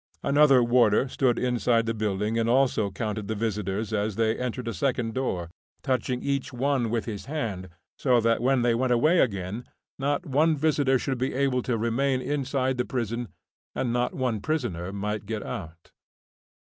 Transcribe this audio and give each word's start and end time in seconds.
Another 0.23 0.63
warder 0.63 1.07
stood 1.07 1.37
inside 1.37 1.85
the 1.85 1.93
building 1.93 2.39
and 2.39 2.49
also 2.49 2.89
counted 2.89 3.27
the 3.27 3.35
visitors 3.35 3.93
as 3.93 4.15
they 4.15 4.35
entered 4.35 4.67
a 4.67 4.73
second 4.73 5.13
door, 5.13 5.51
touching 5.83 6.23
each 6.23 6.51
one 6.51 6.89
with 6.89 7.05
his 7.05 7.25
hand, 7.25 7.69
so 7.99 8.19
that 8.19 8.41
when 8.41 8.63
they 8.63 8.73
went 8.73 8.91
away 8.91 9.19
again 9.19 9.63
not 9.99 10.25
one 10.25 10.57
visitor 10.57 10.97
should 10.97 11.19
be 11.19 11.35
able 11.35 11.61
to 11.61 11.77
remain 11.77 12.19
inside 12.19 12.77
the 12.79 12.83
prison 12.83 13.27
and 13.75 13.93
not 13.93 14.15
one 14.15 14.39
prisoner 14.39 14.91
might 14.91 15.27
get 15.27 15.43
out. 15.45 15.91